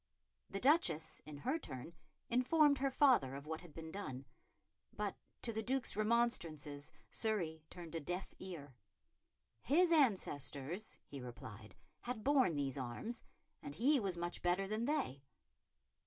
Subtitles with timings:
[0.49, 1.93] The Duchess, in her turn,
[2.27, 4.25] informed her father of what had been done,
[4.91, 8.73] but to the Duke's remonstrances Surrey turned a deaf ear.
[9.61, 13.23] His ancestors, he replied, had borne these arms,
[13.61, 15.21] and he was much better than they.